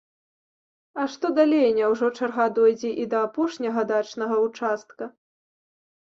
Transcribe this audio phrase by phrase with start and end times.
[1.01, 5.03] А што далей, няўжо чарга дойдзе і да апошняга дачнага ўчастка?